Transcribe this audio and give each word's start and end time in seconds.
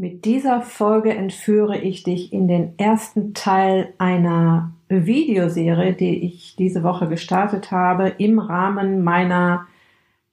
Mit 0.00 0.24
dieser 0.24 0.62
Folge 0.62 1.14
entführe 1.14 1.76
ich 1.76 2.04
dich 2.04 2.32
in 2.32 2.48
den 2.48 2.72
ersten 2.78 3.34
Teil 3.34 3.92
einer 3.98 4.72
Videoserie, 4.88 5.92
die 5.92 6.24
ich 6.24 6.56
diese 6.56 6.82
Woche 6.82 7.06
gestartet 7.06 7.70
habe 7.70 8.08
im 8.16 8.38
Rahmen 8.38 9.04
meiner 9.04 9.66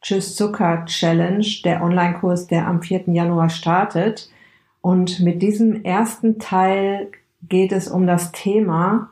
Tschüss 0.02 0.38
Zucker 0.38 0.86
Challenge, 0.86 1.46
der 1.66 1.84
Online-Kurs, 1.84 2.48
der 2.48 2.66
am 2.66 2.82
4. 2.82 3.10
Januar 3.10 3.50
startet. 3.50 4.32
Und 4.80 5.20
mit 5.20 5.42
diesem 5.42 5.84
ersten 5.84 6.40
Teil 6.40 7.12
geht 7.50 7.74
es 7.74 7.90
um 7.90 8.08
das 8.08 8.32
Thema, 8.32 9.10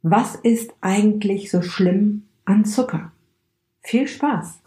was 0.00 0.34
ist 0.34 0.72
eigentlich 0.80 1.50
so 1.50 1.60
schlimm 1.60 2.22
an 2.46 2.64
Zucker? 2.64 3.12
Viel 3.82 4.08
Spaß! 4.08 4.61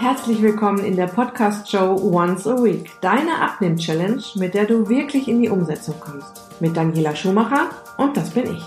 Herzlich 0.00 0.40
willkommen 0.42 0.84
in 0.84 0.94
der 0.94 1.08
Podcast-Show 1.08 1.96
Once 2.00 2.46
a 2.46 2.62
Week, 2.62 2.88
deine 3.00 3.42
Abnehm-Challenge, 3.42 4.22
mit 4.36 4.54
der 4.54 4.64
du 4.64 4.88
wirklich 4.88 5.26
in 5.26 5.42
die 5.42 5.48
Umsetzung 5.48 5.96
kommst. 5.98 6.60
Mit 6.60 6.76
Daniela 6.76 7.16
Schumacher 7.16 7.70
und 7.96 8.16
das 8.16 8.30
bin 8.30 8.44
ich. 8.44 8.62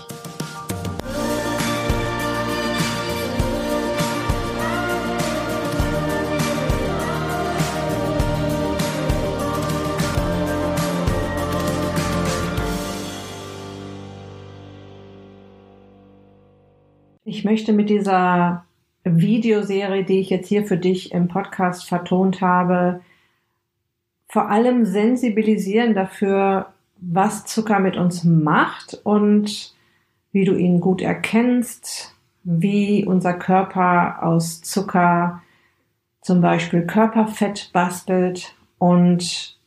Ich 17.24 17.44
möchte 17.44 17.72
mit 17.72 17.88
dieser 17.88 18.66
Videoserie, 19.04 20.04
die 20.04 20.20
ich 20.20 20.30
jetzt 20.30 20.48
hier 20.48 20.64
für 20.64 20.76
dich 20.76 21.12
im 21.12 21.28
Podcast 21.28 21.88
vertont 21.88 22.40
habe, 22.40 23.00
vor 24.28 24.48
allem 24.48 24.84
sensibilisieren 24.84 25.94
dafür, 25.94 26.72
was 26.96 27.44
Zucker 27.44 27.80
mit 27.80 27.96
uns 27.96 28.24
macht 28.24 29.00
und 29.04 29.74
wie 30.30 30.44
du 30.44 30.54
ihn 30.54 30.80
gut 30.80 31.02
erkennst, 31.02 32.14
wie 32.44 33.04
unser 33.04 33.34
Körper 33.34 34.22
aus 34.22 34.62
Zucker 34.62 35.42
zum 36.20 36.40
Beispiel 36.40 36.86
Körperfett 36.86 37.70
bastelt 37.72 38.54
und 38.78 39.58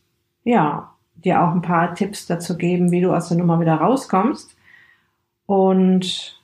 ja, 0.44 0.96
dir 1.16 1.42
auch 1.42 1.52
ein 1.52 1.62
paar 1.62 1.94
Tipps 1.94 2.26
dazu 2.26 2.58
geben, 2.58 2.92
wie 2.92 3.02
du 3.02 3.14
aus 3.14 3.28
der 3.28 3.38
Nummer 3.38 3.60
wieder 3.60 3.76
rauskommst. 3.76 4.56
Und 5.46 6.42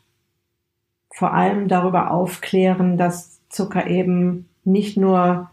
vor 1.21 1.35
allem 1.35 1.67
darüber 1.67 2.09
aufklären, 2.09 2.97
dass 2.97 3.47
Zucker 3.47 3.85
eben 3.85 4.49
nicht 4.63 4.97
nur 4.97 5.51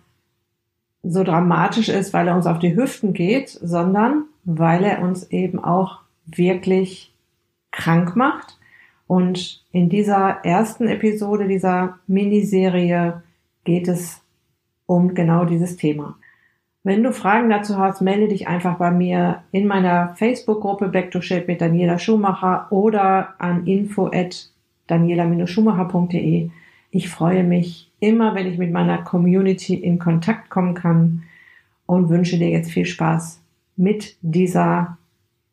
so 1.03 1.23
dramatisch 1.25 1.91
ist, 1.91 2.15
weil 2.15 2.27
er 2.27 2.37
uns 2.37 2.47
auf 2.47 2.59
die 2.59 2.75
Hüften 2.75 3.13
geht, 3.13 3.51
sondern 3.51 4.25
weil 4.45 4.83
er 4.83 5.03
uns 5.03 5.31
eben 5.31 5.63
auch 5.63 5.99
wirklich 6.25 7.13
krank 7.71 8.17
macht. 8.17 8.57
Und 9.07 9.63
in 9.71 9.91
dieser 9.91 10.43
ersten 10.43 10.89
Episode 10.89 11.47
dieser 11.49 11.99
Miniserie 12.07 13.23
geht 13.65 13.89
es 13.89 14.23
um 14.87 15.15
genau 15.15 15.45
dieses 15.45 15.77
Thema. 15.77 16.17
Wenn 16.83 17.03
du 17.03 17.13
Fragen 17.13 17.51
dazu 17.51 17.77
hast, 17.77 18.01
melde 18.01 18.29
dich 18.29 18.49
einfach 18.49 18.79
bei 18.79 18.91
mir 18.91 19.43
in 19.53 19.67
meiner 19.67 20.15
Facebook-Gruppe 20.17 20.89
Back 20.89 21.11
to 21.11 21.21
Shape 21.21 21.45
mit 21.47 21.61
Daniela 21.61 21.99
Schumacher 21.99 22.69
oder 22.71 23.35
an 23.39 23.67
info 23.67 24.09
daniela-schumacher.de. 24.89 26.51
Ich 26.91 27.09
freue 27.09 27.45
mich 27.45 27.91
immer, 28.01 28.35
wenn 28.35 28.47
ich 28.47 28.59
mit 28.59 28.73
meiner 28.73 28.99
Community 28.99 29.75
in 29.75 29.99
Kontakt 29.99 30.51
kommen 30.51 30.75
kann 30.75 31.25
und 31.87 32.09
wünsche 32.09 32.39
dir 32.39 32.49
jetzt 32.51 32.71
viel 32.71 32.87
Spaß 32.87 33.41
mit 33.77 34.17
dieser 34.23 34.99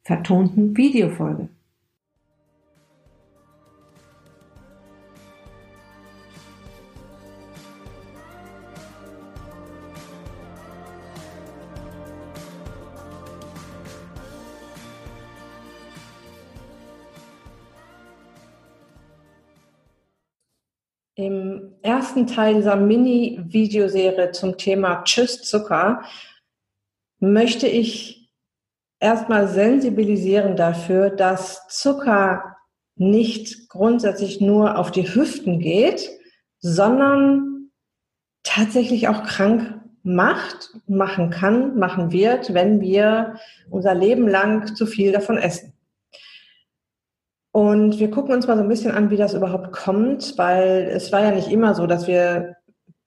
vertonten 0.03 0.75
Videofolge. 0.75 1.50
Ersten 22.06 22.28
Teil 22.28 22.54
dieser 22.54 22.76
Mini-Videoserie 22.76 24.32
zum 24.32 24.60
Thema 24.60 25.02
Tschüss 25.06 25.42
Zucker 25.42 26.04
möchte 27.20 27.66
ich 27.66 28.30
erstmal 29.00 29.48
sensibilisieren 29.48 30.56
dafür, 30.56 31.10
dass 31.10 31.68
Zucker 31.68 32.58
nicht 32.96 33.70
grundsätzlich 33.70 34.40
nur 34.40 34.78
auf 34.78 34.92
die 34.92 35.16
Hüften 35.16 35.58
geht, 35.58 36.12
sondern 36.60 37.72
tatsächlich 38.44 39.08
auch 39.08 39.24
krank 39.24 39.82
macht, 40.04 40.78
machen 40.86 41.32
kann, 41.32 41.76
machen 41.80 42.12
wird, 42.12 42.54
wenn 42.54 42.82
wir 42.82 43.40
unser 43.72 43.96
Leben 43.96 44.28
lang 44.28 44.76
zu 44.76 44.86
viel 44.86 45.12
davon 45.12 45.40
essen. 45.40 45.74
Und 47.56 48.00
wir 48.00 48.12
gucken 48.12 48.36
uns 48.36 48.48
mal 48.48 48.58
so 48.58 48.64
ein 48.64 48.68
bisschen 48.68 48.92
an, 48.92 49.12
wie 49.12 49.16
das 49.16 49.34
überhaupt 49.34 49.72
kommt, 49.72 50.38
weil 50.38 50.90
es 50.92 51.14
war 51.14 51.24
ja 51.24 51.32
nicht 51.32 51.50
immer 51.50 51.74
so, 51.74 51.88
dass 51.88 52.06
wir 52.06 52.58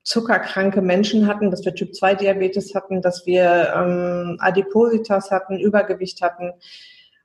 zuckerkranke 0.04 0.80
Menschen 0.80 1.26
hatten, 1.26 1.50
dass 1.50 1.66
wir 1.66 1.74
Typ-2-Diabetes 1.74 2.74
hatten, 2.74 3.02
dass 3.02 3.26
wir 3.26 3.74
ähm, 3.76 4.38
Adipositas 4.40 5.30
hatten, 5.30 5.58
Übergewicht 5.58 6.22
hatten. 6.22 6.54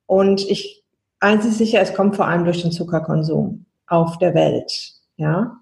Und 0.06 0.42
ich, 0.50 0.84
eins 1.22 1.46
ist 1.46 1.60
sicher, 1.60 1.80
es 1.80 1.94
kommt 1.94 2.18
vor 2.18 2.28
allem 2.28 2.44
durch 2.44 2.62
den 2.62 2.74
Zuckerkonsum 2.74 3.68
auf 3.88 4.18
der 4.18 4.34
Welt. 4.34 4.74
Ja. 5.16 5.62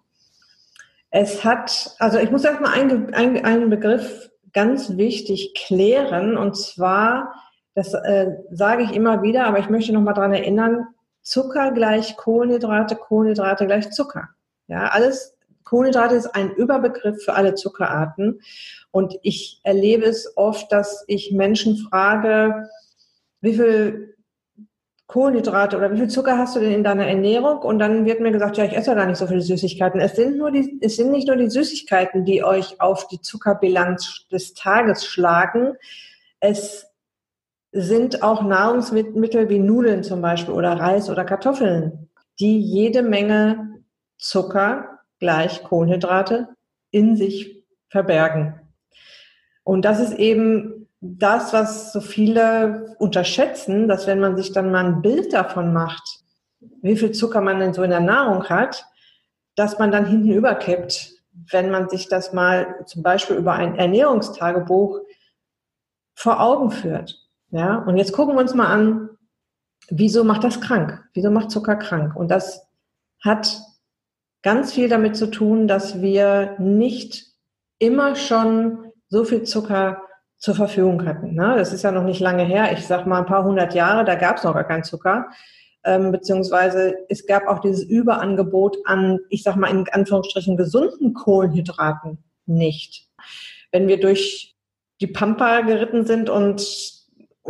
Es 1.12 1.46
hat, 1.46 1.96
also 2.00 2.18
ich 2.18 2.32
muss 2.32 2.44
erstmal 2.44 2.74
einen, 2.74 3.14
einen, 3.14 3.46
einen 3.46 3.70
Begriff 3.70 4.32
ganz 4.52 4.98
wichtig 4.98 5.54
klären, 5.54 6.38
und 6.38 6.58
zwar, 6.58 7.36
das 7.76 7.94
äh, 7.94 8.32
sage 8.50 8.82
ich 8.82 8.96
immer 8.96 9.22
wieder, 9.22 9.46
aber 9.46 9.60
ich 9.60 9.70
möchte 9.70 9.94
noch 9.94 10.02
mal 10.02 10.14
daran 10.14 10.34
erinnern, 10.34 10.88
Zucker 11.22 11.72
gleich 11.72 12.18
Kohlenhydrate, 12.18 12.96
Kohlenhydrate 12.96 13.66
gleich 13.66 13.92
Zucker. 13.92 14.30
Ja, 14.68 14.88
alles 14.88 15.36
Kohlenhydrate 15.64 16.16
ist 16.16 16.28
ein 16.28 16.52
Überbegriff 16.52 17.24
für 17.24 17.34
alle 17.34 17.56
Zuckerarten. 17.56 18.42
Und 18.92 19.18
ich 19.22 19.62
erlebe 19.64 20.06
es 20.06 20.36
oft, 20.36 20.72
dass 20.72 21.04
ich 21.08 21.32
Menschen 21.32 21.78
frage, 21.78 22.70
wie 23.40 23.56
viel 23.56 24.16
Kohlenhydrate 25.08 25.78
oder 25.78 25.92
wie 25.92 25.98
viel 25.98 26.10
Zucker 26.10 26.38
hast 26.38 26.56
du 26.56 26.62
denn 26.62 26.72
in 26.72 26.84
deiner 26.84 27.06
Ernährung? 27.06 27.60
Und 27.60 27.80
dann 27.80 28.06
wird 28.06 28.22
mir 28.22 28.32
gesagt, 28.32 28.58
ja, 28.58 28.66
ich 28.66 28.76
esse 28.76 28.92
ja 28.92 28.96
gar 28.96 29.06
nicht 29.06 29.18
so 29.18 29.28
viele 29.28 29.42
Süßigkeiten. 29.42 30.00
Es 30.00 30.16
sind 30.16 30.38
nur 30.38 30.52
die, 30.52 30.78
es 30.82 30.96
sind 30.96 31.12
nicht 31.12 31.28
nur 31.28 31.36
die 31.38 31.50
Süßigkeiten, 31.50 32.26
die 32.26 32.44
euch 32.44 32.80
auf 32.80 33.08
die 33.08 33.22
Zuckerbilanz 33.22 34.28
des 34.32 34.54
Tages 34.54 35.06
schlagen. 35.06 35.76
Es 36.40 36.91
sind 37.72 38.22
auch 38.22 38.44
Nahrungsmittel 38.44 39.50
wie 39.50 39.60
Nudeln 39.60 40.04
zum 40.04 40.22
Beispiel 40.22 40.54
oder 40.54 40.74
Reis 40.74 41.10
oder 41.10 41.24
Kartoffeln, 41.24 42.10
die 42.40 42.60
jede 42.60 43.02
Menge 43.02 43.82
Zucker 44.18 45.00
gleich 45.20 45.64
Kohlenhydrate 45.64 46.50
in 46.92 47.16
sich 47.16 47.64
verbergen. 47.90 48.60
Und 49.64 49.84
das 49.86 50.00
ist 50.00 50.14
eben 50.14 50.90
das, 51.00 51.54
was 51.54 51.94
so 51.94 52.02
viele 52.02 52.96
unterschätzen, 53.00 53.88
dass 53.88 54.08
wenn 54.08 54.20
man 54.20 54.38
sich 54.38 54.52
dann 54.52 54.72
mal 54.72 54.86
ein 54.86 55.02
Bild 55.02 55.34
davon 55.34 55.74
macht, 55.74 56.20
wie 56.82 56.96
viel 56.96 57.12
Zucker 57.12 57.42
man 57.42 57.60
denn 57.60 57.74
so 57.74 57.84
in 57.84 57.90
der 57.90 58.00
Nahrung 58.00 58.50
hat, 58.50 58.86
dass 59.56 59.80
man 59.80 59.92
dann 59.92 60.06
hinten 60.06 60.32
überkippt, 60.32 61.12
wenn 61.52 61.72
man 61.72 61.90
sich 61.90 62.08
das 62.08 62.34
mal 62.34 62.84
zum 62.86 63.04
Beispiel 63.04 63.36
über 63.36 63.54
ein 63.54 63.76
Ernährungstagebuch 63.76 65.00
vor 66.14 66.40
Augen 66.40 66.72
führt. 66.72 67.21
Ja, 67.52 67.78
und 67.80 67.98
jetzt 67.98 68.14
gucken 68.14 68.36
wir 68.36 68.42
uns 68.42 68.54
mal 68.54 68.68
an, 68.68 69.10
wieso 69.90 70.24
macht 70.24 70.44
das 70.44 70.62
krank? 70.62 71.04
Wieso 71.14 71.30
macht 71.32 71.52
Zucker 71.52 71.76
krank? 71.76 72.16
Und 72.16 72.30
das 72.32 72.66
hat 73.24 73.60
ganz 74.42 74.74
viel 74.74 74.90
damit 74.90 75.16
zu 75.16 75.28
tun, 75.30 75.68
dass 75.68 76.02
wir 76.02 76.56
nicht 76.60 77.26
immer 77.78 78.16
schon 78.16 78.92
so 79.10 79.26
viel 79.26 79.44
Zucker 79.44 80.02
zur 80.38 80.56
Verfügung 80.56 81.06
hatten. 81.06 81.36
Ne? 81.36 81.56
Das 81.58 81.74
ist 81.74 81.84
ja 81.84 81.92
noch 81.92 82.04
nicht 82.04 82.20
lange 82.20 82.44
her. 82.44 82.72
Ich 82.72 82.88
sag 82.88 83.06
mal 83.06 83.20
ein 83.20 83.26
paar 83.26 83.44
hundert 83.44 83.76
Jahre, 83.76 84.06
da 84.06 84.16
gab 84.16 84.38
es 84.38 84.44
noch 84.44 84.54
gar 84.54 84.64
keinen 84.64 84.84
Zucker. 84.84 85.28
Ähm, 85.84 86.12
beziehungsweise 86.12 86.96
es 87.10 87.26
gab 87.26 87.48
auch 87.48 87.60
dieses 87.60 87.84
Überangebot 87.84 88.78
an, 88.86 89.20
ich 89.30 89.44
sag 89.44 89.56
mal 89.56 89.70
in 89.70 89.88
Anführungsstrichen, 89.90 90.58
gesunden 90.58 91.14
Kohlenhydraten 91.14 92.24
nicht. 92.46 93.08
Wenn 93.72 93.88
wir 93.88 94.00
durch 94.00 94.56
die 95.02 95.08
Pampa 95.08 95.62
geritten 95.62 96.06
sind 96.06 96.30
und 96.30 97.01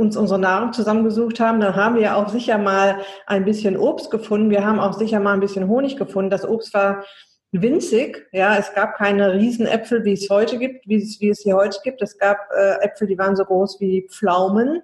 uns 0.01 0.17
unsere 0.17 0.39
Nahrung 0.39 0.73
zusammengesucht 0.73 1.39
haben, 1.39 1.61
dann 1.61 1.75
haben 1.75 1.95
wir 1.95 2.17
auch 2.17 2.29
sicher 2.29 2.57
mal 2.57 2.99
ein 3.27 3.45
bisschen 3.45 3.77
Obst 3.77 4.11
gefunden. 4.11 4.49
Wir 4.49 4.65
haben 4.65 4.79
auch 4.79 4.93
sicher 4.93 5.19
mal 5.19 5.33
ein 5.33 5.39
bisschen 5.39 5.67
Honig 5.67 5.95
gefunden. 5.95 6.29
Das 6.29 6.47
Obst 6.47 6.73
war 6.73 7.03
winzig. 7.51 8.27
Ja, 8.31 8.57
es 8.57 8.73
gab 8.73 8.95
keine 8.95 9.33
Riesenäpfel, 9.33 10.03
wie 10.03 10.13
es 10.13 10.29
heute 10.29 10.57
gibt, 10.57 10.87
wie 10.87 10.95
es, 10.95 11.21
wie 11.21 11.29
es 11.29 11.41
hier 11.41 11.55
heute 11.55 11.79
gibt. 11.83 12.01
Es 12.01 12.17
gab 12.17 12.37
äh, 12.57 12.83
Äpfel, 12.83 13.07
die 13.07 13.17
waren 13.17 13.35
so 13.35 13.45
groß 13.45 13.79
wie 13.79 14.07
Pflaumen. 14.09 14.81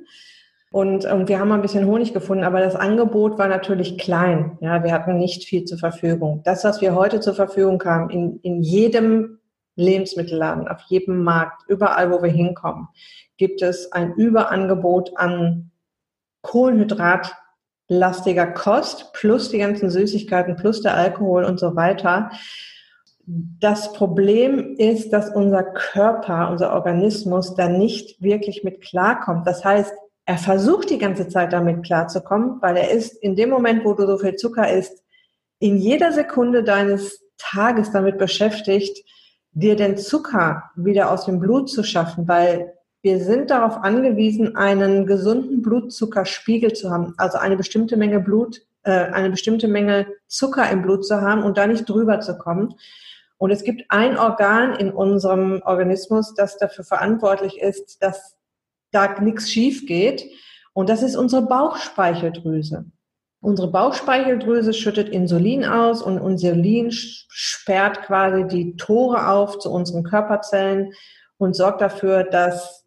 Und, 0.69 1.05
und 1.05 1.29
wir 1.29 1.39
haben 1.39 1.51
ein 1.53 1.61
bisschen 1.61 1.87
Honig 1.87 2.13
gefunden, 2.13 2.43
aber 2.43 2.59
das 2.59 2.75
Angebot 2.75 3.37
war 3.37 3.47
natürlich 3.47 3.97
klein. 3.97 4.57
Ja, 4.59 4.83
wir 4.83 4.91
hatten 4.91 5.17
nicht 5.17 5.45
viel 5.45 5.63
zur 5.63 5.77
Verfügung. 5.77 6.41
Das, 6.43 6.65
was 6.65 6.81
wir 6.81 6.93
heute 6.93 7.21
zur 7.21 7.33
Verfügung 7.33 7.81
haben, 7.85 8.09
in, 8.09 8.39
in 8.43 8.61
jedem 8.61 9.36
Lebensmittelladen, 9.77 10.68
auf 10.68 10.81
jedem 10.88 11.24
Markt, 11.24 11.63
überall, 11.69 12.12
wo 12.12 12.21
wir 12.21 12.29
hinkommen, 12.29 12.89
gibt 13.38 13.62
es 13.62 13.91
ein 13.94 14.15
Überangebot 14.15 15.15
an 15.15 15.71
kohlenhydratlastiger 16.41 18.47
Kost 18.47 19.13
plus 19.13 19.50
die 19.50 19.59
ganzen 19.59 19.89
Süßigkeiten 19.89 20.56
plus 20.56 20.81
der 20.81 20.95
Alkohol 20.95 21.45
und 21.45 21.59
so 21.59 21.75
weiter. 21.75 22.31
Das 23.25 23.94
Problem 23.94 24.75
ist, 24.77 25.12
dass 25.12 25.29
unser 25.29 25.63
Körper, 25.63 26.50
unser 26.50 26.73
Organismus 26.73 27.56
da 27.56 27.68
nicht 27.68 28.21
wirklich 28.21 28.63
mit 28.63 28.81
klarkommt. 28.81 29.45
Das 29.45 29.65
heißt, 29.65 29.94
er 30.25 30.38
versucht 30.38 30.89
die 30.89 30.97
ganze 30.97 31.30
Zeit 31.30 31.53
damit 31.53 31.83
klarzukommen, 31.83 32.62
weil 32.62 32.77
er 32.77 32.91
ist 32.91 33.21
in 33.21 33.35
dem 33.35 33.50
Moment, 33.50 33.85
wo 33.85 33.94
du 33.94 34.07
so 34.07 34.18
viel 34.18 34.35
Zucker 34.35 34.71
isst, 34.71 35.03
in 35.59 35.77
jeder 35.77 36.12
Sekunde 36.12 36.63
deines 36.63 37.21
Tages 37.38 37.91
damit 37.91 38.18
beschäftigt, 38.18 39.03
dir 39.57 39.75
den 39.75 39.98
Zucker 39.98 40.69
wieder 40.75 41.12
aus 41.12 41.25
dem 41.25 41.39
Blut 41.39 41.69
zu 41.69 41.83
schaffen, 41.83 42.27
weil 42.27 42.74
wir 43.01 43.24
sind 43.24 43.50
darauf 43.50 43.77
angewiesen, 43.77 44.56
einen 44.56 45.07
gesunden 45.07 45.63
Blutzuckerspiegel 45.63 46.74
zu 46.74 46.92
haben, 46.92 47.15
also 47.18 47.39
eine 47.39 47.57
bestimmte 47.57 47.98
Menge 47.98 48.19
Blut, 48.19 48.62
äh, 48.83 48.92
eine 48.92 49.31
bestimmte 49.31 49.68
Menge 49.68 50.07
Zucker 50.27 50.69
im 50.69 50.83
Blut 50.83 51.06
zu 51.06 51.21
haben 51.21 51.42
und 51.42 51.57
da 51.57 51.65
nicht 51.65 51.89
drüber 51.89 52.19
zu 52.19 52.38
kommen. 52.38 52.75
Und 53.38 53.50
es 53.50 53.63
gibt 53.63 53.86
ein 53.89 54.18
Organ 54.18 54.75
in 54.75 54.92
unserem 54.92 55.62
Organismus, 55.65 56.36
das 56.36 56.57
dafür 56.57 56.83
verantwortlich 56.83 57.59
ist, 57.59 58.04
dass 58.04 58.38
da 58.92 59.19
nichts 59.19 59.50
schief 59.50 59.88
geht. 59.88 60.24
Und 60.74 60.89
das 60.89 61.01
ist 61.01 61.15
unsere 61.15 61.44
Bauchspeicheldrüse. 61.44 62.86
Unsere 63.47 63.71
Bauchspeicheldrüse 63.71 64.73
schüttet 64.73 65.07
Insulin 65.07 65.63
aus 65.63 66.01
und 66.01 66.17
Insulin 66.17 66.91
sperrt 66.91 68.01
quasi 68.01 68.45
die 68.45 68.75
Tore 68.75 69.29
auf 69.29 69.59
zu 69.59 69.71
unseren 69.71 70.03
Körperzellen 70.03 70.91
und 71.38 71.55
sorgt 71.55 71.79
dafür, 71.79 72.25
dass 72.25 72.85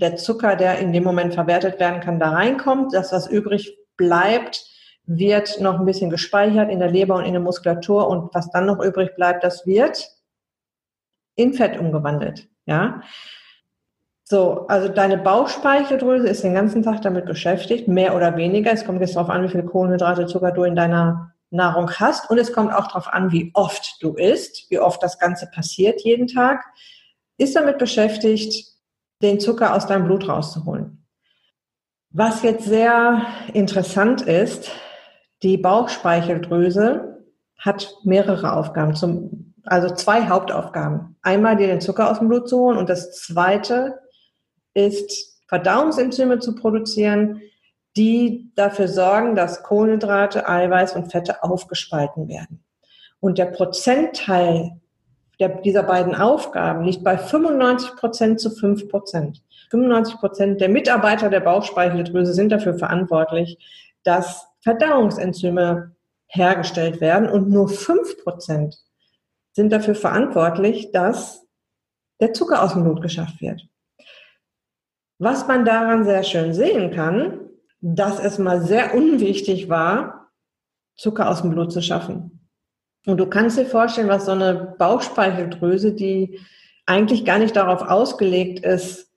der 0.00 0.16
Zucker, 0.16 0.56
der 0.56 0.78
in 0.78 0.94
dem 0.94 1.04
Moment 1.04 1.34
verwertet 1.34 1.78
werden 1.78 2.00
kann, 2.00 2.18
da 2.18 2.30
reinkommt. 2.30 2.94
Das, 2.94 3.12
was 3.12 3.26
übrig 3.26 3.76
bleibt, 3.98 4.64
wird 5.04 5.60
noch 5.60 5.78
ein 5.78 5.84
bisschen 5.84 6.08
gespeichert 6.08 6.70
in 6.70 6.78
der 6.78 6.90
Leber 6.90 7.16
und 7.16 7.26
in 7.26 7.34
der 7.34 7.42
Muskulatur 7.42 8.08
und 8.08 8.34
was 8.34 8.50
dann 8.52 8.64
noch 8.64 8.82
übrig 8.82 9.14
bleibt, 9.16 9.44
das 9.44 9.66
wird 9.66 10.08
in 11.34 11.52
Fett 11.52 11.78
umgewandelt. 11.78 12.48
Ja. 12.64 13.02
So, 14.30 14.68
also 14.68 14.86
deine 14.86 15.18
Bauchspeicheldrüse 15.18 16.28
ist 16.28 16.44
den 16.44 16.54
ganzen 16.54 16.84
Tag 16.84 17.02
damit 17.02 17.26
beschäftigt, 17.26 17.88
mehr 17.88 18.14
oder 18.14 18.36
weniger. 18.36 18.72
Es 18.72 18.84
kommt 18.84 19.00
jetzt 19.00 19.16
darauf 19.16 19.28
an, 19.28 19.42
wie 19.42 19.48
viel 19.48 19.64
Kohlenhydrate, 19.64 20.26
Zucker 20.26 20.52
du 20.52 20.62
in 20.62 20.76
deiner 20.76 21.32
Nahrung 21.50 21.90
hast 21.90 22.30
und 22.30 22.38
es 22.38 22.52
kommt 22.52 22.72
auch 22.72 22.86
darauf 22.86 23.08
an, 23.08 23.32
wie 23.32 23.50
oft 23.54 24.00
du 24.00 24.14
isst, 24.14 24.70
wie 24.70 24.78
oft 24.78 25.02
das 25.02 25.18
Ganze 25.18 25.48
passiert 25.52 26.02
jeden 26.02 26.28
Tag. 26.28 26.64
Ist 27.38 27.56
damit 27.56 27.78
beschäftigt, 27.78 28.68
den 29.20 29.40
Zucker 29.40 29.74
aus 29.74 29.88
deinem 29.88 30.04
Blut 30.04 30.28
rauszuholen. 30.28 31.04
Was 32.10 32.44
jetzt 32.44 32.66
sehr 32.66 33.26
interessant 33.52 34.22
ist, 34.22 34.70
die 35.42 35.58
Bauchspeicheldrüse 35.58 37.24
hat 37.58 37.96
mehrere 38.04 38.52
Aufgaben, 38.52 38.94
zum, 38.94 39.56
also 39.64 39.92
zwei 39.92 40.28
Hauptaufgaben. 40.28 41.16
Einmal 41.20 41.56
dir 41.56 41.66
den 41.66 41.80
Zucker 41.80 42.08
aus 42.08 42.20
dem 42.20 42.28
Blut 42.28 42.48
zu 42.48 42.60
holen 42.60 42.78
und 42.78 42.88
das 42.88 43.10
zweite 43.10 43.98
ist, 44.74 45.40
Verdauungsenzyme 45.48 46.38
zu 46.38 46.54
produzieren, 46.54 47.42
die 47.96 48.52
dafür 48.54 48.88
sorgen, 48.88 49.34
dass 49.34 49.62
Kohlenhydrate, 49.62 50.48
Eiweiß 50.48 50.94
und 50.94 51.10
Fette 51.10 51.42
aufgespalten 51.42 52.28
werden. 52.28 52.64
Und 53.18 53.38
der 53.38 53.46
Prozentteil 53.46 54.80
der, 55.40 55.48
dieser 55.60 55.82
beiden 55.82 56.14
Aufgaben 56.14 56.84
liegt 56.84 57.02
bei 57.02 57.18
95 57.18 57.96
Prozent 57.96 58.40
zu 58.40 58.50
5 58.50 58.88
Prozent. 58.88 59.42
95 59.70 60.16
Prozent 60.18 60.60
der 60.60 60.68
Mitarbeiter 60.68 61.30
der 61.30 61.40
Bauchspeicheldrüse 61.40 62.34
sind 62.34 62.50
dafür 62.50 62.74
verantwortlich, 62.74 63.58
dass 64.04 64.46
Verdauungsenzyme 64.60 65.96
hergestellt 66.26 67.00
werden 67.00 67.28
und 67.28 67.48
nur 67.48 67.68
5 67.68 68.22
Prozent 68.22 68.76
sind 69.52 69.72
dafür 69.72 69.94
verantwortlich, 69.94 70.92
dass 70.92 71.46
der 72.20 72.32
Zucker 72.34 72.62
aus 72.62 72.74
dem 72.74 72.84
Blut 72.84 73.02
geschafft 73.02 73.40
wird. 73.40 73.66
Was 75.20 75.46
man 75.46 75.66
daran 75.66 76.04
sehr 76.04 76.22
schön 76.22 76.54
sehen 76.54 76.92
kann, 76.92 77.40
dass 77.82 78.18
es 78.18 78.38
mal 78.38 78.62
sehr 78.62 78.94
unwichtig 78.94 79.68
war, 79.68 80.30
Zucker 80.96 81.28
aus 81.28 81.42
dem 81.42 81.50
Blut 81.50 81.72
zu 81.72 81.82
schaffen. 81.82 82.48
Und 83.04 83.18
du 83.18 83.26
kannst 83.26 83.58
dir 83.58 83.66
vorstellen, 83.66 84.08
was 84.08 84.24
so 84.24 84.32
eine 84.32 84.74
Bauchspeicheldrüse, 84.78 85.92
die 85.92 86.40
eigentlich 86.86 87.26
gar 87.26 87.38
nicht 87.38 87.54
darauf 87.54 87.82
ausgelegt 87.82 88.64
ist, 88.64 89.12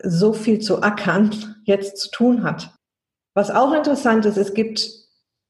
so 0.00 0.32
viel 0.32 0.60
zu 0.60 0.82
ackern, 0.82 1.34
jetzt 1.64 1.96
zu 1.96 2.10
tun 2.12 2.44
hat. 2.44 2.70
Was 3.34 3.50
auch 3.50 3.72
interessant 3.72 4.24
ist, 4.24 4.36
es 4.36 4.54
gibt 4.54 4.88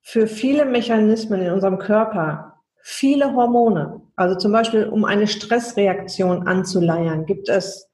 für 0.00 0.26
viele 0.26 0.64
Mechanismen 0.64 1.42
in 1.42 1.52
unserem 1.52 1.78
Körper 1.78 2.62
viele 2.80 3.34
Hormone. 3.34 4.00
Also 4.16 4.36
zum 4.36 4.52
Beispiel, 4.52 4.86
um 4.86 5.04
eine 5.04 5.26
Stressreaktion 5.26 6.46
anzuleiern, 6.46 7.26
gibt 7.26 7.50
es 7.50 7.85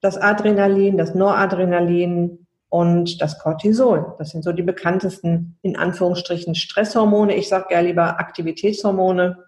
das 0.00 0.16
Adrenalin, 0.16 0.96
das 0.96 1.14
Noradrenalin, 1.14 2.46
und 2.70 3.20
das 3.22 3.38
Cortisol. 3.38 4.14
Das 4.18 4.30
sind 4.30 4.44
so 4.44 4.52
die 4.52 4.62
bekanntesten, 4.62 5.58
in 5.62 5.76
Anführungsstrichen, 5.76 6.54
Stresshormone. 6.54 7.34
Ich 7.34 7.48
sage 7.48 7.66
gerne 7.68 7.88
lieber 7.88 8.20
Aktivitätshormone. 8.20 9.44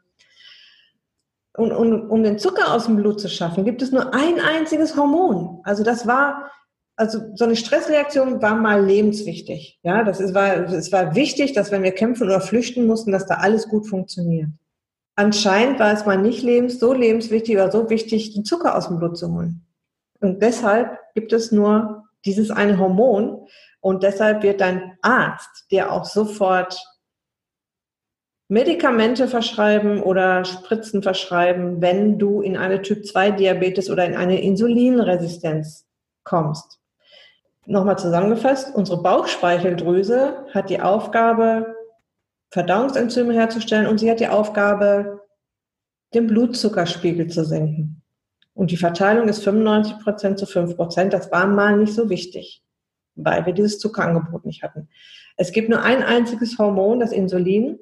Und, 1.56 1.72
und 1.72 2.08
um 2.08 2.22
den 2.22 2.38
Zucker 2.38 2.72
aus 2.72 2.86
dem 2.86 2.96
Blut 2.96 3.20
zu 3.20 3.28
schaffen, 3.28 3.64
gibt 3.64 3.82
es 3.82 3.92
nur 3.92 4.14
ein 4.14 4.40
einziges 4.40 4.96
Hormon. 4.96 5.60
Also 5.64 5.84
das 5.84 6.06
war, 6.06 6.50
also 6.96 7.20
so 7.34 7.44
eine 7.44 7.56
Stressreaktion 7.56 8.40
war 8.40 8.54
mal 8.54 8.82
lebenswichtig. 8.82 9.78
Ja, 9.82 10.02
das 10.02 10.20
ist, 10.20 10.32
war, 10.34 10.70
es 10.70 10.90
war 10.92 11.14
wichtig, 11.14 11.52
dass 11.52 11.70
wenn 11.70 11.82
wir 11.82 11.92
kämpfen 11.92 12.24
oder 12.24 12.40
flüchten 12.40 12.86
mussten, 12.86 13.12
dass 13.12 13.26
da 13.26 13.34
alles 13.34 13.68
gut 13.68 13.86
funktioniert. 13.86 14.48
Anscheinend 15.16 15.78
war 15.78 15.92
es 15.92 16.06
mal 16.06 16.16
nicht 16.16 16.42
lebens, 16.42 16.78
so 16.78 16.94
lebenswichtig 16.94 17.56
oder 17.56 17.70
so 17.70 17.90
wichtig, 17.90 18.32
den 18.32 18.46
Zucker 18.46 18.74
aus 18.74 18.88
dem 18.88 18.98
Blut 18.98 19.18
zu 19.18 19.30
holen. 19.30 19.66
Und 20.20 20.42
deshalb 20.42 20.98
gibt 21.14 21.32
es 21.32 21.50
nur 21.50 22.04
dieses 22.24 22.50
eine 22.50 22.78
Hormon 22.78 23.46
und 23.80 24.02
deshalb 24.02 24.42
wird 24.42 24.60
dein 24.60 24.98
Arzt 25.02 25.70
dir 25.70 25.90
auch 25.90 26.04
sofort 26.04 26.78
Medikamente 28.48 29.28
verschreiben 29.28 30.02
oder 30.02 30.44
Spritzen 30.44 31.02
verschreiben, 31.02 31.80
wenn 31.80 32.18
du 32.18 32.42
in 32.42 32.56
eine 32.56 32.82
Typ-2-Diabetes 32.82 33.88
oder 33.88 34.04
in 34.04 34.16
eine 34.16 34.42
Insulinresistenz 34.42 35.86
kommst. 36.24 36.80
Nochmal 37.66 37.98
zusammengefasst, 37.98 38.74
unsere 38.74 39.02
Bauchspeicheldrüse 39.02 40.46
hat 40.52 40.68
die 40.68 40.80
Aufgabe, 40.80 41.76
Verdauungsenzyme 42.50 43.32
herzustellen 43.32 43.86
und 43.86 43.98
sie 43.98 44.10
hat 44.10 44.18
die 44.18 44.26
Aufgabe, 44.26 45.20
den 46.12 46.26
Blutzuckerspiegel 46.26 47.28
zu 47.28 47.44
senken. 47.44 47.99
Und 48.60 48.70
die 48.70 48.76
Verteilung 48.76 49.26
ist 49.26 49.42
95 49.42 50.00
Prozent 50.00 50.38
zu 50.38 50.44
5 50.44 50.76
Prozent. 50.76 51.14
Das 51.14 51.32
war 51.32 51.46
mal 51.46 51.78
nicht 51.78 51.94
so 51.94 52.10
wichtig, 52.10 52.62
weil 53.14 53.46
wir 53.46 53.54
dieses 53.54 53.78
Zuckerangebot 53.78 54.44
nicht 54.44 54.62
hatten. 54.62 54.90
Es 55.38 55.52
gibt 55.52 55.70
nur 55.70 55.82
ein 55.82 56.02
einziges 56.02 56.58
Hormon, 56.58 57.00
das 57.00 57.10
Insulin, 57.10 57.78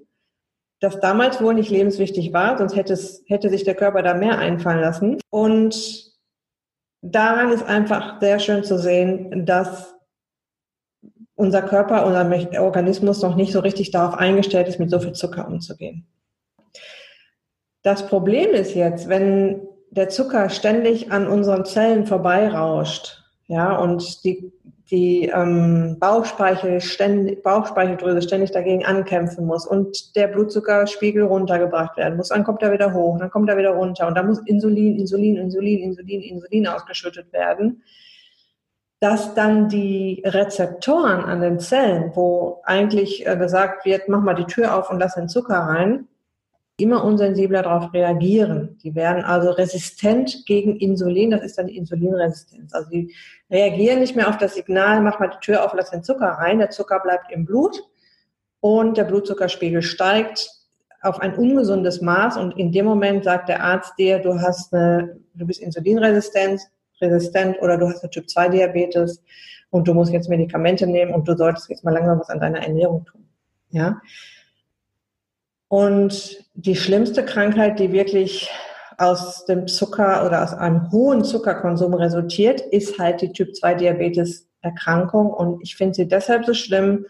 das 0.79 1.01
damals 1.01 1.43
wohl 1.43 1.55
nicht 1.55 1.71
lebenswichtig 1.71 2.33
war, 2.33 2.57
sonst 2.57 2.77
hätte, 2.77 2.93
es, 2.93 3.25
hätte 3.27 3.51
sich 3.51 3.65
der 3.65 3.75
Körper 3.75 4.05
da 4.05 4.15
mehr 4.15 4.39
einfallen 4.39 4.79
lassen. 4.79 5.19
Und 5.31 6.13
daran 7.03 7.51
ist 7.51 7.65
einfach 7.65 8.21
sehr 8.21 8.39
schön 8.39 8.63
zu 8.63 8.79
sehen, 8.79 9.47
dass 9.47 9.97
unser 11.35 11.63
Körper, 11.63 12.07
unser 12.07 12.63
Organismus 12.63 13.21
noch 13.21 13.35
nicht 13.35 13.51
so 13.51 13.59
richtig 13.59 13.91
darauf 13.91 14.15
eingestellt 14.15 14.69
ist, 14.69 14.79
mit 14.79 14.91
so 14.91 15.01
viel 15.01 15.15
Zucker 15.15 15.49
umzugehen. 15.49 16.07
Das 17.83 18.07
Problem 18.07 18.51
ist 18.51 18.77
jetzt, 18.77 19.09
wenn 19.09 19.68
der 19.91 20.09
Zucker 20.09 20.49
ständig 20.51 21.11
an 21.13 21.27
unseren 21.27 21.65
Zellen 21.65 22.07
vorbeirauscht, 22.07 23.23
ja, 23.47 23.77
und 23.77 24.25
die, 24.25 24.53
die 24.91 25.27
ähm, 25.27 25.97
Bauchspeichel 25.99 26.81
ständig, 26.81 27.43
Bauchspeicheldrüse 27.43 28.23
ständig 28.23 28.51
dagegen 28.51 28.85
ankämpfen 28.85 29.47
muss 29.47 29.67
und 29.67 30.15
der 30.17 30.29
Blutzuckerspiegel 30.29 31.23
runtergebracht 31.25 31.97
werden 31.97 32.17
muss, 32.17 32.29
dann 32.29 32.45
kommt 32.45 32.63
er 32.63 32.73
wieder 32.73 32.93
hoch, 32.93 33.19
dann 33.19 33.31
kommt 33.31 33.49
er 33.49 33.57
wieder 33.57 33.71
runter 33.71 34.07
und 34.07 34.17
dann 34.17 34.27
muss 34.27 34.41
Insulin, 34.47 34.99
Insulin, 34.99 35.37
Insulin, 35.37 35.83
Insulin, 35.83 36.23
Insulin 36.23 36.67
ausgeschüttet 36.67 37.33
werden, 37.33 37.83
dass 39.01 39.35
dann 39.35 39.69
die 39.69 40.23
Rezeptoren 40.27 41.25
an 41.25 41.41
den 41.41 41.59
Zellen, 41.59 42.13
wo 42.15 42.61
eigentlich 42.65 43.27
äh, 43.27 43.37
gesagt 43.37 43.85
wird, 43.85 44.09
mach 44.09 44.23
mal 44.23 44.35
die 44.35 44.47
Tür 44.47 44.77
auf 44.77 44.91
und 44.91 44.99
lass 44.99 45.15
den 45.15 45.29
Zucker 45.29 45.59
rein, 45.59 46.09
immer 46.79 47.05
unsensibler 47.05 47.63
darauf 47.63 47.93
reagieren. 47.93 48.79
Die 48.83 48.95
werden 48.95 49.25
also 49.25 49.51
resistent 49.51 50.47
gegen 50.47 50.77
Insulin, 50.77 51.33
das 51.33 51.43
ist 51.43 51.59
dann 51.59 51.67
die 51.67 51.77
Insulinresistenz. 51.77 52.73
Also 52.73 52.89
die 52.89 53.15
reagieren 53.51 53.99
nicht 53.99 54.15
mehr 54.15 54.29
auf 54.29 54.39
das 54.39 54.55
Signal, 54.55 55.01
mach 55.01 55.19
mal 55.19 55.29
die 55.29 55.41
Tür 55.41 55.65
auf, 55.65 55.73
lass 55.75 55.91
den 55.91 56.05
Zucker 56.05 56.27
rein, 56.27 56.59
der 56.59 56.71
Zucker 56.71 57.01
bleibt 57.01 57.33
im 57.33 57.45
Blut 57.45 57.83
und 58.61 58.97
der 58.97 59.05
Blutzuckerspiegel 59.05 59.83
steigt 59.83 60.49
auf 61.03 61.21
ein 61.21 61.35
ungesundes 61.35 62.01
Maß 62.01 62.37
und 62.37 62.57
in 62.57 62.71
dem 62.71 62.85
Moment 62.85 63.25
sagt 63.25 63.49
der 63.49 63.63
Arzt 63.63 63.95
dir, 63.99 64.21
du 64.21 64.41
hast 64.41 64.73
eine, 64.73 65.19
du 65.35 65.47
bist 65.47 65.61
insulinresistent 65.61 66.61
resistent 67.01 67.61
oder 67.61 67.77
du 67.77 67.89
hast 67.89 68.03
eine 68.03 68.11
Typ 68.11 68.29
2 68.29 68.49
Diabetes 68.51 69.23
und 69.71 69.87
du 69.87 69.95
musst 69.95 70.13
jetzt 70.13 70.29
Medikamente 70.29 70.87
nehmen 70.87 71.13
und 71.13 71.27
du 71.27 71.37
solltest 71.37 71.69
jetzt 71.71 71.85
mal 71.85 71.93
langsam 71.93 72.21
was 72.21 72.31
an 72.31 72.41
deiner 72.41 72.63
Ernährung 72.63 73.05
tun. 73.05 73.29
Ja. 73.71 74.01
Und 75.69 76.45
die 76.55 76.77
schlimmste 76.77 77.25
Krankheit, 77.25 77.79
die 77.79 77.93
wirklich 77.93 78.51
aus 78.97 79.45
dem 79.45 79.69
Zucker 79.69 80.27
oder 80.27 80.43
aus 80.43 80.55
einem 80.55 80.91
hohen 80.91 81.25
Zuckerkonsum 81.25 81.95
resultiert, 81.95 82.61
ist 82.61 82.99
halt 82.99 83.21
die 83.21 83.33
Typ 83.33 83.55
2 83.55 83.75
Diabetes 83.75 84.49
Erkrankung. 84.63 85.31
Und 85.31 85.63
ich 85.63 85.77
finde 85.77 85.95
sie 85.95 86.09
deshalb 86.09 86.45
so 86.45 86.55
schlimm, 86.55 87.07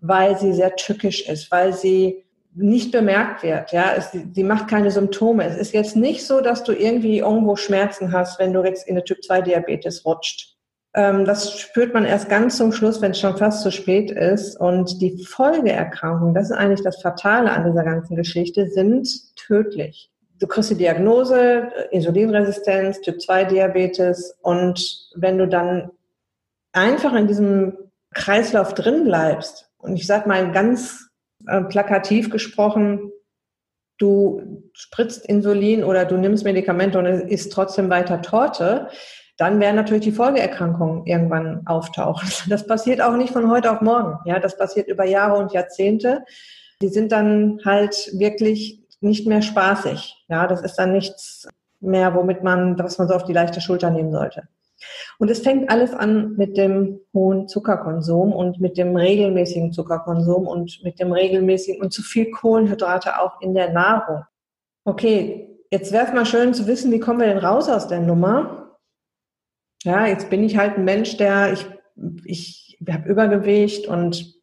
weil 0.00 0.38
sie 0.38 0.52
sehr 0.52 0.76
tückisch 0.76 1.28
ist, 1.28 1.50
weil 1.50 1.72
sie 1.72 2.24
nicht 2.54 2.92
bemerkt 2.92 3.42
wird. 3.42 3.72
Ja, 3.72 3.94
es, 3.96 4.10
sie 4.12 4.44
macht 4.44 4.68
keine 4.68 4.90
Symptome. 4.90 5.44
Es 5.44 5.56
ist 5.56 5.72
jetzt 5.72 5.96
nicht 5.96 6.26
so, 6.26 6.40
dass 6.40 6.64
du 6.64 6.72
irgendwie 6.72 7.18
irgendwo 7.18 7.56
Schmerzen 7.56 8.12
hast, 8.12 8.38
wenn 8.38 8.52
du 8.52 8.62
jetzt 8.62 8.86
in 8.86 8.96
eine 8.96 9.04
Typ 9.04 9.24
2 9.24 9.42
Diabetes 9.42 10.04
rutscht. 10.04 10.51
Ähm, 10.94 11.24
das 11.24 11.58
spürt 11.58 11.94
man 11.94 12.04
erst 12.04 12.28
ganz 12.28 12.56
zum 12.56 12.72
Schluss, 12.72 13.00
wenn 13.00 13.12
es 13.12 13.20
schon 13.20 13.36
fast 13.36 13.62
zu 13.62 13.70
spät 13.70 14.10
ist. 14.10 14.58
Und 14.60 15.00
die 15.00 15.24
Folgeerkrankungen, 15.24 16.34
das 16.34 16.50
ist 16.50 16.56
eigentlich 16.56 16.82
das 16.82 17.00
Fatale 17.00 17.50
an 17.50 17.64
dieser 17.64 17.84
ganzen 17.84 18.16
Geschichte, 18.16 18.68
sind 18.68 19.08
tödlich. 19.36 20.10
Du 20.38 20.46
kriegst 20.46 20.70
die 20.70 20.76
Diagnose, 20.76 21.40
äh, 21.40 21.88
Insulinresistenz, 21.92 23.00
Typ 23.00 23.20
2 23.20 23.44
Diabetes. 23.44 24.36
Und 24.42 25.08
wenn 25.14 25.38
du 25.38 25.48
dann 25.48 25.90
einfach 26.72 27.14
in 27.14 27.26
diesem 27.26 27.78
Kreislauf 28.12 28.74
drin 28.74 29.04
bleibst, 29.04 29.70
und 29.78 29.96
ich 29.96 30.06
sage 30.06 30.28
mal 30.28 30.52
ganz 30.52 31.08
äh, 31.46 31.62
plakativ 31.62 32.30
gesprochen, 32.30 33.10
du 33.98 34.62
spritzt 34.74 35.26
Insulin 35.26 35.84
oder 35.84 36.04
du 36.04 36.16
nimmst 36.16 36.44
Medikamente 36.44 36.98
und 36.98 37.06
es 37.06 37.22
ist 37.22 37.52
trotzdem 37.52 37.88
weiter 37.88 38.20
Torte, 38.20 38.88
dann 39.42 39.58
werden 39.58 39.74
natürlich 39.74 40.04
die 40.04 40.12
Folgeerkrankungen 40.12 41.04
irgendwann 41.04 41.66
auftauchen. 41.66 42.28
Das 42.48 42.64
passiert 42.64 43.02
auch 43.02 43.16
nicht 43.16 43.32
von 43.32 43.50
heute 43.50 43.72
auf 43.72 43.80
morgen. 43.80 44.18
Ja, 44.24 44.38
das 44.38 44.56
passiert 44.56 44.86
über 44.86 45.04
Jahre 45.04 45.36
und 45.36 45.52
Jahrzehnte. 45.52 46.24
Die 46.80 46.88
sind 46.88 47.10
dann 47.10 47.58
halt 47.64 48.12
wirklich 48.16 48.84
nicht 49.00 49.26
mehr 49.26 49.42
spaßig. 49.42 50.24
Ja, 50.28 50.46
das 50.46 50.62
ist 50.62 50.76
dann 50.76 50.92
nichts 50.92 51.48
mehr, 51.80 52.14
womit 52.14 52.44
man, 52.44 52.78
was 52.78 52.98
man 52.98 53.08
so 53.08 53.14
auf 53.14 53.24
die 53.24 53.32
leichte 53.32 53.60
Schulter 53.60 53.90
nehmen 53.90 54.12
sollte. 54.12 54.44
Und 55.18 55.28
es 55.28 55.40
fängt 55.40 55.68
alles 55.70 55.92
an 55.92 56.36
mit 56.36 56.56
dem 56.56 57.00
hohen 57.12 57.48
Zuckerkonsum 57.48 58.32
und 58.32 58.60
mit 58.60 58.78
dem 58.78 58.94
regelmäßigen 58.94 59.72
Zuckerkonsum 59.72 60.46
und 60.46 60.84
mit 60.84 61.00
dem 61.00 61.12
regelmäßigen 61.12 61.82
und 61.82 61.92
zu 61.92 62.02
viel 62.02 62.30
Kohlenhydrate 62.30 63.20
auch 63.20 63.40
in 63.40 63.54
der 63.54 63.72
Nahrung. 63.72 64.22
Okay, 64.84 65.58
jetzt 65.72 65.90
wäre 65.90 66.06
es 66.06 66.12
mal 66.12 66.26
schön 66.26 66.54
zu 66.54 66.68
wissen, 66.68 66.92
wie 66.92 67.00
kommen 67.00 67.18
wir 67.18 67.26
denn 67.26 67.38
raus 67.38 67.68
aus 67.68 67.88
der 67.88 67.98
Nummer? 68.00 68.61
Ja, 69.84 70.06
jetzt 70.06 70.30
bin 70.30 70.44
ich 70.44 70.56
halt 70.56 70.76
ein 70.76 70.84
Mensch, 70.84 71.16
der, 71.16 71.52
ich, 71.52 71.66
ich 72.24 72.78
habe 72.88 73.08
Übergewicht 73.08 73.88
und 73.88 74.34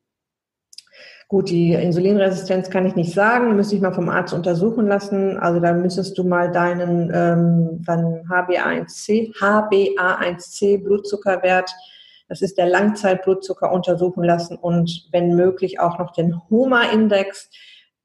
gut, 1.30 1.50
die 1.50 1.74
Insulinresistenz 1.74 2.70
kann 2.70 2.86
ich 2.86 2.96
nicht 2.96 3.14
sagen, 3.14 3.56
müsste 3.56 3.76
ich 3.76 3.82
mal 3.82 3.94
vom 3.94 4.10
Arzt 4.10 4.34
untersuchen 4.34 4.88
lassen. 4.88 5.38
Also 5.38 5.60
da 5.60 5.74
müsstest 5.74 6.18
du 6.18 6.24
mal 6.24 6.52
deinen 6.52 7.12
ähm, 7.14 7.84
dann 7.86 8.24
HbA1c, 8.28 9.36
HbA1c 9.38 10.84
Blutzuckerwert, 10.84 11.72
das 12.28 12.42
ist 12.42 12.58
der 12.58 12.68
Langzeitblutzucker 12.68 13.72
untersuchen 13.72 14.24
lassen 14.24 14.58
und 14.58 15.08
wenn 15.12 15.36
möglich 15.36 15.80
auch 15.80 16.00
noch 16.00 16.12
den 16.12 16.40
HOMA-Index 16.50 17.50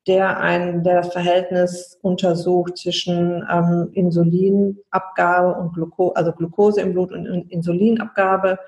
der 0.06 0.38
ein, 0.38 0.82
der 0.82 0.96
das 0.96 1.12
Verhältnis 1.12 1.98
untersucht 2.02 2.76
zwischen 2.78 3.46
ähm, 3.50 3.90
Insulinabgabe 3.92 5.54
und 5.54 5.72
Glucose, 5.72 6.16
also 6.16 6.32
Glucose 6.32 6.80
im 6.80 6.92
Blut 6.92 7.12
und 7.12 7.50
Insulinabgabe 7.50 8.58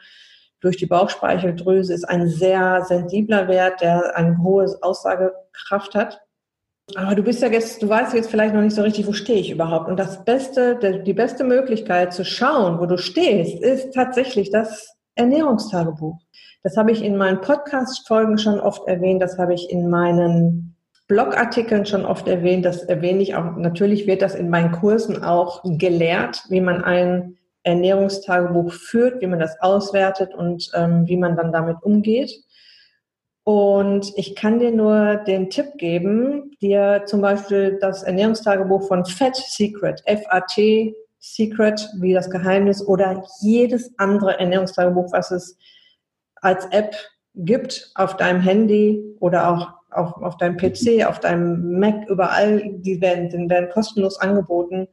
durch 0.61 0.77
die 0.77 0.87
Bauchspeicheldrüse 0.87 1.93
ist 1.93 2.09
ein 2.09 2.29
sehr 2.29 2.85
sensibler 2.85 3.49
Wert, 3.49 3.83
der 3.83 4.17
eine 4.17 4.43
hohe 4.43 4.67
Aussagekraft 4.81 5.95
hat. 5.95 6.23
Aber 6.95 7.15
du 7.15 7.23
bist 7.23 7.43
ja 7.43 7.49
jetzt, 7.49 7.83
du 7.83 7.89
weißt 7.89 8.15
jetzt 8.15 8.31
vielleicht 8.31 8.55
noch 8.55 8.63
nicht 8.63 8.75
so 8.75 8.83
richtig, 8.83 9.07
wo 9.07 9.13
stehe 9.13 9.41
ich 9.41 9.51
überhaupt. 9.51 9.89
Und 9.89 9.99
das 9.99 10.25
Beste, 10.25 11.03
die 11.03 11.13
beste 11.13 11.45
Möglichkeit 11.45 12.15
zu 12.15 12.25
schauen, 12.25 12.79
wo 12.79 12.87
du 12.87 12.97
stehst, 12.97 13.61
ist 13.61 13.93
tatsächlich 13.93 14.51
das 14.51 14.97
Ernährungstagebuch. 15.17 16.19
Das 16.63 16.77
habe 16.77 16.93
ich 16.93 17.03
in 17.03 17.17
meinen 17.17 17.41
Podcast-Folgen 17.41 18.39
schon 18.39 18.61
oft 18.61 18.87
erwähnt. 18.87 19.21
Das 19.21 19.37
habe 19.37 19.55
ich 19.55 19.71
in 19.71 19.91
meinen 19.91 20.76
Blogartikeln 21.09 21.87
schon 21.87 22.05
oft 22.05 22.27
erwähnt, 22.27 22.65
das 22.65 22.83
erwähne 22.83 23.23
ich 23.23 23.37
auch, 23.37 23.57
natürlich 23.57 24.07
wird 24.07 24.23
das 24.23 24.35
in 24.35 24.51
meinen 24.51 24.73
Kursen 24.73 25.23
auch 25.23 25.63
gelehrt, 25.65 26.43
wie 26.49 26.61
man 26.61 26.83
ein 26.83 27.37
Ernährungstagebuch 27.63 28.73
führt, 28.73 29.21
wie 29.21 29.27
man 29.27 29.39
das 29.39 29.61
auswertet 29.61 30.35
und 30.35 30.71
ähm, 30.75 31.07
wie 31.07 31.17
man 31.17 31.37
dann 31.37 31.53
damit 31.53 31.77
umgeht. 31.83 32.33
Und 33.45 34.13
ich 34.17 34.35
kann 34.35 34.59
dir 34.59 34.73
nur 34.73 35.17
den 35.17 35.51
Tipp 35.51 35.75
geben, 35.77 36.51
dir 36.61 37.03
zum 37.07 37.21
Beispiel 37.21 37.79
das 37.81 38.03
Ernährungstagebuch 38.03 38.89
von 38.89 39.05
Fat 39.05 39.37
Secret, 39.37 40.03
F-A-T 40.05 40.97
Secret, 41.21 41.89
wie 42.01 42.13
das 42.13 42.29
Geheimnis, 42.31 42.85
oder 42.85 43.25
jedes 43.41 43.97
andere 43.99 44.39
Ernährungstagebuch, 44.39 45.13
was 45.13 45.31
es 45.31 45.57
als 46.37 46.67
App 46.67 46.97
gibt 47.35 47.91
auf 47.95 48.17
deinem 48.17 48.41
Handy 48.41 49.17
oder 49.21 49.49
auch 49.49 49.76
auf, 49.97 50.17
auf 50.23 50.37
deinem 50.37 50.57
PC, 50.57 51.07
auf 51.07 51.21
deinem 51.21 51.79
Mac, 51.79 52.09
überall, 52.09 52.63
die 52.79 53.01
werden, 53.01 53.51
werden 53.51 53.71
kostenlos 53.71 54.19
angeboten. 54.21 54.89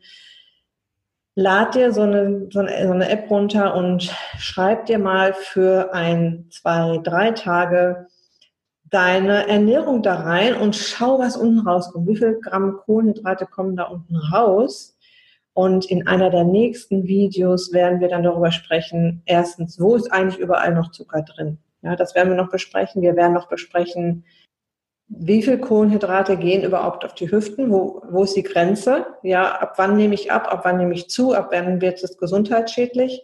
Lad 1.36 1.76
dir 1.76 1.92
so 1.92 2.02
eine, 2.02 2.48
so, 2.52 2.60
eine, 2.60 2.88
so 2.88 2.94
eine 2.94 3.10
App 3.10 3.30
runter 3.30 3.76
und 3.76 4.14
schreib 4.38 4.86
dir 4.86 5.00
mal 5.00 5.34
für 5.34 5.94
ein, 5.94 6.48
zwei, 6.52 7.00
drei 7.04 7.32
Tage 7.32 8.08
deine 8.94 9.48
Ernährung 9.48 10.04
da 10.04 10.16
rein 10.16 10.54
und 10.54 10.76
schau, 10.76 11.18
was 11.18 11.36
unten 11.36 11.68
rauskommt. 11.68 12.08
Wie 12.08 12.16
viel 12.16 12.40
Gramm 12.40 12.78
Kohlenhydrate 12.78 13.48
kommen 13.48 13.76
da 13.76 13.86
unten 13.86 14.16
raus? 14.16 14.96
Und 15.54 15.86
in 15.86 16.08
einer 16.08 16.30
der 16.30 16.44
nächsten 16.44 17.04
Videos 17.04 17.74
werden 17.74 18.00
wir 18.00 18.08
dann 18.08 18.24
darüber 18.24 18.52
sprechen, 18.52 19.22
erstens, 19.26 19.80
wo 19.80 19.96
ist 19.96 20.12
eigentlich 20.12 20.40
überall 20.40 20.74
noch 20.74 20.92
Zucker 20.92 21.24
drin? 21.24 21.60
Ja, 21.82 21.96
das 21.96 22.16
werden 22.16 22.30
wir 22.30 22.38
noch 22.38 22.50
besprechen. 22.50 23.02
Wir 23.02 23.16
werden 23.16 23.34
noch 23.34 23.50
besprechen, 23.50 24.26
wie 25.08 25.44
viel 25.44 25.60
Kohlenhydrate 25.60 26.38
gehen 26.38 26.64
überhaupt 26.64 27.06
auf 27.06 27.14
die 27.14 27.30
Hüften? 27.30 27.72
Wo, 27.72 28.02
wo 28.10 28.24
ist 28.24 28.36
die 28.36 28.44
Grenze? 28.44 29.06
Ja, 29.22 29.60
ab 29.60 29.74
wann 29.78 29.96
nehme 29.96 30.16
ich 30.16 30.32
ab? 30.32 30.52
Ab 30.52 30.62
wann 30.64 30.78
nehme 30.78 30.94
ich 30.94 31.10
zu? 31.10 31.34
Ab 31.34 31.50
wann 31.52 31.82
wird 31.82 32.04
es 32.04 32.18
gesundheitsschädlich? 32.18 33.22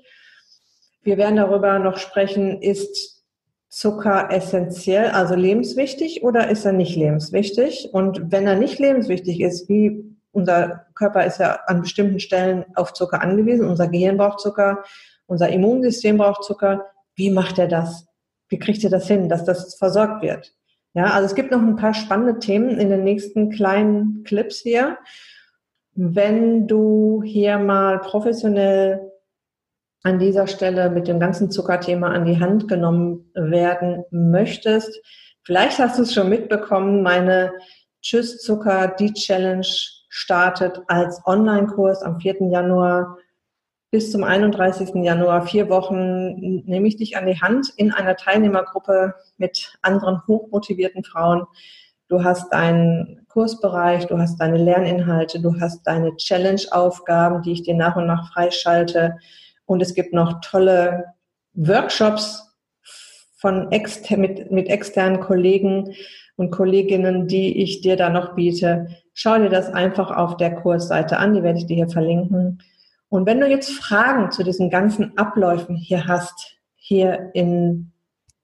Wir 1.02 1.18
werden 1.18 1.38
darüber 1.38 1.80
noch 1.80 1.98
sprechen, 1.98 2.62
ist 2.62 3.24
Zucker 3.70 4.30
essentiell, 4.32 5.12
also 5.12 5.36
lebenswichtig 5.36 6.24
oder 6.24 6.50
ist 6.50 6.66
er 6.66 6.74
nicht 6.74 6.96
lebenswichtig? 6.96 7.90
Und 7.94 8.32
wenn 8.32 8.48
er 8.48 8.56
nicht 8.56 8.80
lebenswichtig 8.80 9.42
ist, 9.42 9.70
wie 9.70 10.04
unser 10.32 10.86
Körper 10.96 11.26
ist 11.26 11.40
ja 11.40 11.60
an 11.68 11.82
bestimmten 11.82 12.20
Stellen 12.20 12.66
auf 12.76 12.94
Zucker 12.94 13.22
angewiesen, 13.22 13.68
unser 13.68 13.88
Gehirn 13.88 14.18
braucht 14.18 14.40
Zucker, 14.40 14.84
unser 15.28 15.50
Immunsystem 15.50 16.18
braucht 16.18 16.44
Zucker, 16.44 16.86
wie 17.16 17.30
macht 17.30 17.60
er 17.60 17.68
das? 17.68 18.08
Wie 18.48 18.58
kriegt 18.60 18.84
er 18.84 18.90
das 18.90 19.08
hin, 19.08 19.30
dass 19.30 19.46
das 19.46 19.76
versorgt 19.76 20.24
wird? 20.24 20.56
Ja, 20.94 21.06
also 21.06 21.28
es 21.28 21.36
gibt 21.36 21.52
noch 21.52 21.62
ein 21.62 21.76
paar 21.76 21.94
spannende 21.94 22.40
Themen 22.40 22.80
in 22.80 22.90
den 22.90 23.04
nächsten 23.04 23.52
kleinen 23.52 24.24
Clips 24.24 24.60
hier. 24.60 24.98
Wenn 25.94 26.68
du 26.68 27.22
hier 27.24 27.60
mal 27.60 28.00
professionell 28.00 29.12
an 30.04 30.18
dieser 30.18 30.48
Stelle 30.48 30.90
mit 30.90 31.08
dem 31.08 31.20
ganzen 31.20 31.52
Zuckerthema 31.52 32.08
an 32.08 32.26
die 32.26 32.40
Hand 32.40 32.68
genommen 32.68 33.30
werden 33.34 34.04
möchtest, 34.12 35.00
vielleicht 35.44 35.78
hast 35.78 36.00
du 36.00 36.04
es 36.04 36.14
schon 36.14 36.30
mitbekommen, 36.30 37.04
meine 37.04 37.52
Tschüss 38.02 38.40
Zucker, 38.40 38.88
die 38.88 39.14
Challenge 39.14 39.68
startet 40.08 40.82
als 40.88 41.22
Online-Kurs 41.26 42.02
am 42.02 42.20
4. 42.20 42.50
Januar 42.50 43.18
bis 43.92 44.12
zum 44.12 44.24
31. 44.24 45.04
Januar, 45.04 45.46
vier 45.46 45.70
Wochen, 45.70 46.64
nehme 46.66 46.88
ich 46.88 46.98
dich 46.98 47.18
an 47.18 47.26
die 47.26 47.40
Hand 47.40 47.74
in 47.78 47.92
einer 47.92 48.16
Teilnehmergruppe 48.16 49.16
mit 49.38 49.78
anderen 49.82 50.22
hochmotivierten 50.28 51.04
Frauen. 51.04 51.46
Du 52.08 52.24
hast 52.24 52.52
deinen 52.54 53.26
Kursbereich, 53.28 54.08
du 54.08 54.18
hast 54.18 54.38
deine 54.38 54.58
Lerninhalte, 54.58 55.42
du 55.42 55.60
hast 55.60 55.84
deine 55.84 56.16
Challenge-Aufgaben, 56.16 57.42
die 57.42 57.54
ich 57.54 57.64
dir 57.64 57.76
nach 57.76 57.96
und 57.96 58.08
nach 58.08 58.32
freischalte. 58.34 59.18
Und 59.66 59.82
es 59.82 59.94
gibt 59.94 60.14
noch 60.14 60.42
tolle 60.42 61.14
Workshops 61.54 62.58
von 63.38 63.72
exter 63.72 64.18
mit, 64.18 64.52
mit 64.52 64.68
externen 64.68 65.20
Kollegen, 65.20 65.96
und 66.40 66.52
Kolleginnen, 66.52 67.28
die 67.28 67.62
ich 67.62 67.82
dir 67.82 67.98
da 67.98 68.10
noch 68.10 68.34
biete. 68.34 68.88
Schau 69.14 69.38
dir 69.38 69.50
das 69.50 69.74
einfach 69.74 70.10
auf 70.10 70.38
der 70.38 70.56
Kursseite 70.56 71.18
an, 71.18 71.34
die 71.34 71.44
werde 71.44 71.60
ich 71.60 71.66
dir 71.66 71.76
hier 71.76 71.90
verlinken. 71.90 72.64
Und 73.10 73.26
wenn 73.26 73.40
du 73.40 73.48
jetzt 73.48 73.72
Fragen 73.72 74.32
zu 74.32 74.44
diesen 74.44 74.70
ganzen 74.70 75.18
Abläufen 75.18 75.76
hier 75.76 76.08
hast, 76.08 76.58
hier 76.76 77.32
in, 77.34 77.92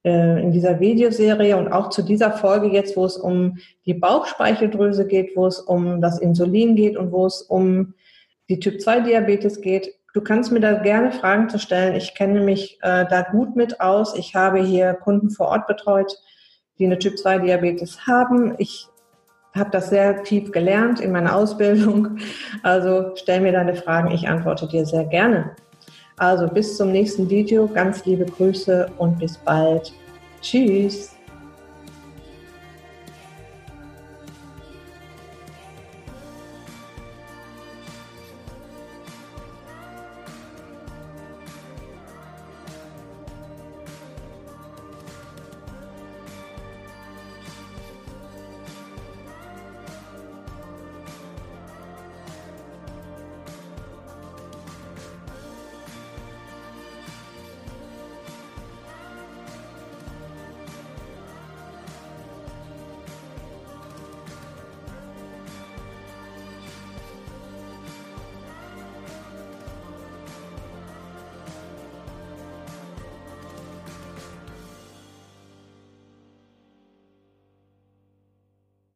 äh, 0.03 0.41
in 0.41 0.51
dieser 0.51 0.79
Videoserie 0.79 1.55
und 1.55 1.71
auch 1.71 1.89
zu 1.89 2.01
dieser 2.01 2.31
Folge 2.31 2.67
jetzt, 2.67 2.97
wo 2.97 3.05
es 3.05 3.15
um 3.15 3.57
die 3.85 3.93
Bauchspeicheldrüse 3.93 5.05
geht, 5.07 5.35
wo 5.35 5.45
es 5.45 5.59
um 5.59 6.01
das 6.01 6.19
Insulin 6.19 6.75
geht 6.75 6.97
und 6.97 7.11
wo 7.11 7.27
es 7.27 7.43
um 7.43 7.93
die 8.49 8.59
Typ-2-Diabetes 8.59 9.61
geht, 9.61 9.93
du 10.13 10.21
kannst 10.21 10.51
mir 10.51 10.59
da 10.59 10.73
gerne 10.73 11.11
Fragen 11.11 11.49
zu 11.49 11.59
stellen. 11.59 11.95
Ich 11.95 12.15
kenne 12.15 12.41
mich 12.41 12.79
äh, 12.81 13.05
da 13.07 13.21
gut 13.21 13.55
mit 13.55 13.81
aus. 13.81 14.15
Ich 14.15 14.33
habe 14.33 14.59
hier 14.63 14.93
Kunden 14.93 15.29
vor 15.29 15.47
Ort 15.49 15.67
betreut, 15.67 16.11
die 16.79 16.85
eine 16.85 16.97
Typ-2-Diabetes 16.97 18.07
haben. 18.07 18.55
Ich 18.57 18.87
habe 19.55 19.71
das 19.71 19.89
sehr 19.89 20.23
tief 20.23 20.51
gelernt 20.51 20.99
in 20.99 21.11
meiner 21.11 21.35
Ausbildung. 21.35 22.17
Also 22.63 23.11
stell 23.15 23.41
mir 23.41 23.51
deine 23.51 23.75
Fragen, 23.75 24.11
ich 24.11 24.27
antworte 24.27 24.67
dir 24.67 24.85
sehr 24.85 25.05
gerne. 25.05 25.51
Also 26.17 26.47
bis 26.47 26.77
zum 26.77 26.91
nächsten 26.91 27.29
Video, 27.29 27.67
ganz 27.67 28.05
liebe 28.05 28.25
Grüße 28.25 28.89
und 28.97 29.19
bis 29.19 29.37
bald. 29.37 29.93
Tschüss. 30.41 31.14